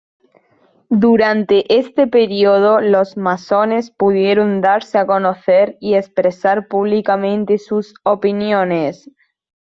Durante 0.89 1.77
este 1.77 2.07
período 2.07 2.79
los 2.81 3.17
masones 3.17 3.91
pudieron 3.91 4.59
darse 4.59 4.97
a 4.97 5.05
conocer 5.05 5.77
y 5.79 5.93
expresar 5.93 6.67
públicamente 6.67 7.59
sus 7.59 7.93
opiniones. 8.03 9.07